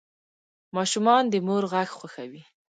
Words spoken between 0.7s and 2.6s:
ماشومان د مور غږ خوښوي.